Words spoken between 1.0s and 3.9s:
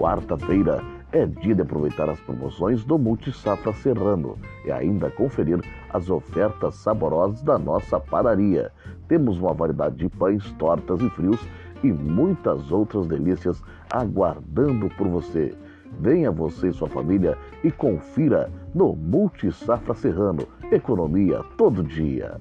é dia de aproveitar as promoções do Multisafra